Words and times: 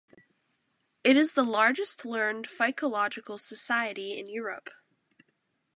It 1.03 1.15
is 1.15 1.33
the 1.33 1.43
largest 1.43 2.05
learned 2.05 2.47
phycological 2.47 3.39
society 3.39 4.17
in 4.17 4.25
Europe. 4.27 4.71